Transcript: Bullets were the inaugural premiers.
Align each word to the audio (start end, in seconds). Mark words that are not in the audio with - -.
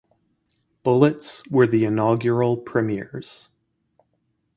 Bullets 0.81 1.43
were 1.51 1.67
the 1.67 1.85
inaugural 1.85 2.57
premiers. 2.57 3.49